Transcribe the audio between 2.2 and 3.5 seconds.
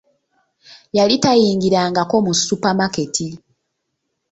mu supamaketi,